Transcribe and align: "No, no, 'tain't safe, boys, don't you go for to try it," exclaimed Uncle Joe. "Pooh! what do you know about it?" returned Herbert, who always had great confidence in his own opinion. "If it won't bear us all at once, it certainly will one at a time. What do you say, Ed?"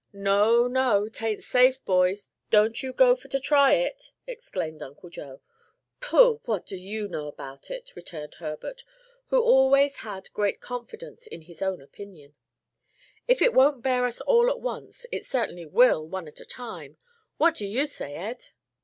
"No, 0.13 0.67
no, 0.67 1.07
'tain't 1.09 1.43
safe, 1.43 1.85
boys, 1.85 2.31
don't 2.49 2.81
you 2.81 2.91
go 2.91 3.15
for 3.15 3.27
to 3.27 3.39
try 3.39 3.73
it," 3.73 4.13
exclaimed 4.25 4.81
Uncle 4.81 5.11
Joe. 5.11 5.41
"Pooh! 5.99 6.41
what 6.45 6.65
do 6.65 6.75
you 6.75 7.07
know 7.07 7.27
about 7.27 7.69
it?" 7.69 7.95
returned 7.95 8.33
Herbert, 8.39 8.83
who 9.27 9.39
always 9.39 9.97
had 9.97 10.33
great 10.33 10.59
confidence 10.59 11.27
in 11.27 11.43
his 11.43 11.61
own 11.61 11.81
opinion. 11.83 12.33
"If 13.27 13.43
it 13.43 13.53
won't 13.53 13.83
bear 13.83 14.07
us 14.07 14.21
all 14.21 14.49
at 14.49 14.59
once, 14.59 15.05
it 15.11 15.23
certainly 15.23 15.67
will 15.67 16.07
one 16.07 16.27
at 16.27 16.39
a 16.41 16.45
time. 16.45 16.97
What 17.37 17.53
do 17.53 17.67
you 17.67 17.85
say, 17.85 18.15
Ed?" 18.15 18.45